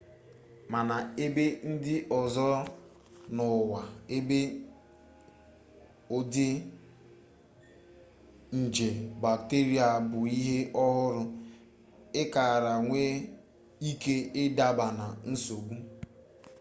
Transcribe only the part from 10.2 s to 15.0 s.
ihe ọhụrụ ị kara nwee ike ịdaba